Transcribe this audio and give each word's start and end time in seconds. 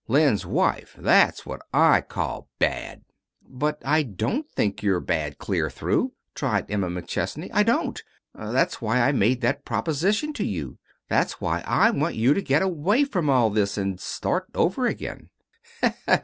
Len's 0.07 0.47
wife 0.47 0.95
that's 0.97 1.45
what 1.45 1.61
I 1.71 2.01
call 2.01 2.49
bad." 2.57 3.03
"But 3.47 3.79
I 3.85 4.01
don't 4.01 4.49
think 4.49 4.81
you're 4.81 4.99
bad 4.99 5.37
clear 5.37 5.69
through," 5.69 6.13
tried 6.33 6.71
Emma 6.71 6.89
McChesney. 6.89 7.51
"I 7.53 7.61
don't. 7.61 8.01
That's 8.33 8.81
why 8.81 8.99
I 8.99 9.11
made 9.11 9.41
that 9.41 9.63
proposition 9.63 10.33
to 10.33 10.43
you. 10.43 10.79
That's 11.07 11.39
why 11.39 11.61
I 11.67 11.91
want 11.91 12.15
you 12.15 12.33
to 12.33 12.41
get 12.41 12.63
away 12.63 13.03
from 13.03 13.29
all 13.29 13.51
this, 13.51 13.77
and 13.77 13.99
start 13.99 14.47
over 14.55 14.87
again." 14.87 15.29